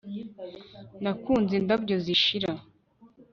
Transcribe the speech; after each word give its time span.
nakunze 1.03 1.53
indabyo 1.59 1.95
zishira 2.05 2.51